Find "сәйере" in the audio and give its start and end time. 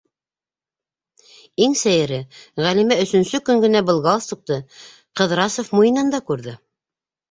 1.83-2.19